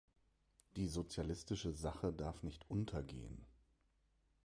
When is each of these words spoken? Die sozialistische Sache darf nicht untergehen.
Die 0.77 0.87
sozialistische 0.87 1.73
Sache 1.73 2.11
darf 2.11 2.41
nicht 2.41 2.67
untergehen. 2.71 3.45